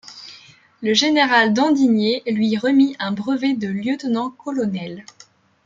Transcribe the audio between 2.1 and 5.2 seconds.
lui remit un brevet de lieutenant-colonel.